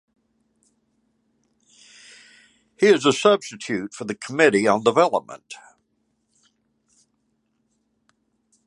[2.75, 5.53] He is a substitute for the Committee on Development.